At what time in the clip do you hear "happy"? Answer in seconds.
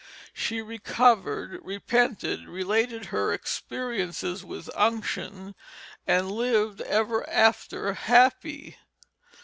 7.93-8.77